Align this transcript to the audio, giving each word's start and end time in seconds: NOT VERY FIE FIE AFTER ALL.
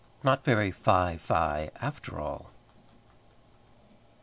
NOT 0.23 0.43
VERY 0.43 0.71
FIE 0.71 1.17
FIE 1.17 1.69
AFTER 1.79 2.19
ALL. 2.19 2.49